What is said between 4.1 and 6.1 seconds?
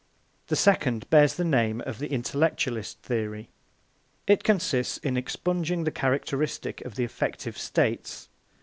It consists in expunging the